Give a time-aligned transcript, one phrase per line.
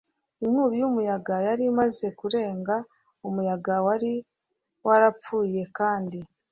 [0.45, 2.85] inkubi y'umuyaga yari imaze kurengana.
[3.27, 4.13] umuyaga wari
[4.85, 6.19] warapfuye kandi